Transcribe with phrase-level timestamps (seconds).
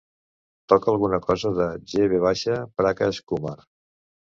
[0.71, 2.09] Toca alguna cosa de G.
[2.15, 2.57] V.
[2.83, 3.57] Prakash Kumar